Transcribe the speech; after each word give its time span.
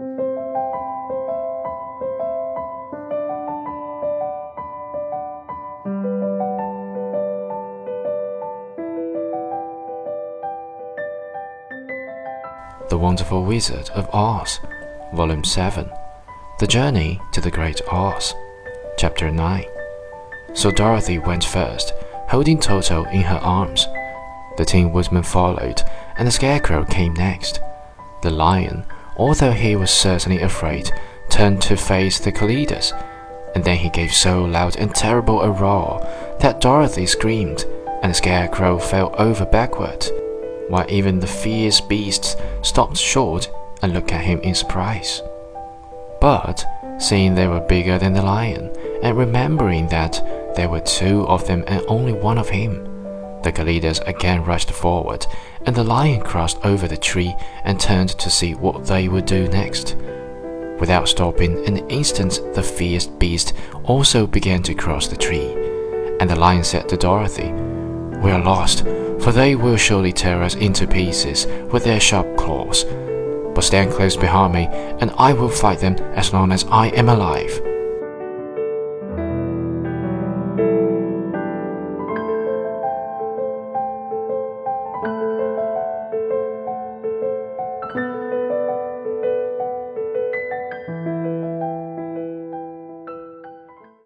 The 0.00 0.06
Wonderful 12.96 13.44
Wizard 13.44 13.90
of 13.90 14.08
Oz, 14.14 14.58
Volume 15.12 15.44
7 15.44 15.90
The 16.60 16.66
Journey 16.66 17.20
to 17.32 17.42
the 17.42 17.50
Great 17.50 17.82
Oz, 17.92 18.34
Chapter 18.96 19.30
9. 19.30 19.64
So 20.54 20.70
Dorothy 20.70 21.18
went 21.18 21.44
first, 21.44 21.92
holding 22.30 22.58
Toto 22.58 23.04
in 23.04 23.20
her 23.20 23.40
arms. 23.42 23.86
The 24.56 24.64
Tin 24.64 24.92
Woodman 24.92 25.24
followed, 25.24 25.82
and 26.16 26.26
the 26.26 26.32
Scarecrow 26.32 26.86
came 26.86 27.12
next. 27.12 27.60
The 28.22 28.30
Lion, 28.30 28.86
although 29.20 29.52
he 29.52 29.76
was 29.76 29.90
certainly 29.90 30.40
afraid, 30.40 30.90
turned 31.28 31.60
to 31.60 31.76
face 31.76 32.18
the 32.18 32.32
Kalidahs, 32.32 32.92
and 33.54 33.62
then 33.62 33.76
he 33.76 33.90
gave 33.90 34.12
so 34.12 34.42
loud 34.42 34.76
and 34.76 34.94
terrible 34.94 35.42
a 35.42 35.50
roar 35.50 36.00
that 36.40 36.60
Dorothy 36.62 37.04
screamed, 37.04 37.66
and 38.02 38.10
the 38.10 38.14
Scarecrow 38.14 38.78
fell 38.78 39.14
over 39.18 39.44
backward 39.44 40.06
while 40.70 40.86
even 40.88 41.18
the 41.18 41.26
fierce 41.26 41.80
beasts 41.80 42.36
stopped 42.62 42.96
short 42.96 43.50
and 43.82 43.92
looked 43.92 44.12
at 44.12 44.24
him 44.24 44.40
in 44.40 44.54
surprise. 44.54 45.20
But, 46.20 46.64
seeing 46.98 47.34
they 47.34 47.48
were 47.48 47.60
bigger 47.60 47.98
than 47.98 48.12
the 48.12 48.22
lion, 48.22 48.72
and 49.02 49.18
remembering 49.18 49.88
that 49.88 50.22
there 50.54 50.68
were 50.68 50.80
two 50.80 51.26
of 51.26 51.46
them 51.46 51.64
and 51.66 51.84
only 51.88 52.12
one 52.12 52.38
of 52.38 52.48
him, 52.48 52.86
the 53.42 53.52
Kalidahs 53.52 54.06
again 54.06 54.44
rushed 54.44 54.70
forward, 54.70 55.26
and 55.66 55.74
the 55.74 55.84
lion 55.84 56.20
crossed 56.20 56.64
over 56.64 56.88
the 56.88 56.96
tree 56.96 57.34
and 57.64 57.78
turned 57.78 58.10
to 58.10 58.30
see 58.30 58.54
what 58.54 58.86
they 58.86 59.08
would 59.08 59.26
do 59.26 59.48
next. 59.48 59.96
Without 60.78 61.08
stopping 61.08 61.66
an 61.66 61.78
instant, 61.90 62.40
the 62.54 62.62
fierce 62.62 63.06
beast 63.06 63.52
also 63.84 64.26
began 64.26 64.62
to 64.62 64.74
cross 64.74 65.08
the 65.08 65.16
tree, 65.16 65.52
and 66.20 66.28
the 66.28 66.36
lion 66.36 66.64
said 66.64 66.88
to 66.88 66.96
Dorothy, 66.96 67.52
We 68.22 68.30
are 68.30 68.42
lost 68.42 68.84
for 69.20 69.32
they 69.32 69.54
will 69.54 69.76
surely 69.76 70.12
tear 70.12 70.42
us 70.42 70.54
into 70.54 70.86
pieces 70.86 71.46
with 71.70 71.84
their 71.84 72.00
sharp 72.00 72.36
claws. 72.36 72.84
But 73.54 73.64
stand 73.64 73.92
close 73.92 74.16
behind 74.16 74.54
me, 74.54 74.66
and 75.00 75.10
I 75.18 75.32
will 75.32 75.48
fight 75.48 75.80
them 75.80 75.96
as 76.14 76.32
long 76.32 76.52
as 76.52 76.64
I 76.64 76.88
am 76.88 77.08
alive. 77.08 77.69